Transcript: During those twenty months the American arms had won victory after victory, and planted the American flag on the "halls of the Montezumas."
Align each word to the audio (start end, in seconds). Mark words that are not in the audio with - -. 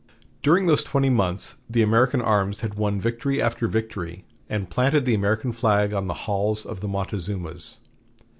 During 0.41 0.65
those 0.65 0.83
twenty 0.83 1.11
months 1.11 1.57
the 1.69 1.83
American 1.83 2.23
arms 2.23 2.61
had 2.61 2.73
won 2.73 2.99
victory 2.99 3.39
after 3.39 3.67
victory, 3.67 4.25
and 4.49 4.67
planted 4.67 5.05
the 5.05 5.13
American 5.13 5.51
flag 5.51 5.93
on 5.93 6.07
the 6.07 6.25
"halls 6.25 6.65
of 6.65 6.81
the 6.81 6.87
Montezumas." 6.87 7.77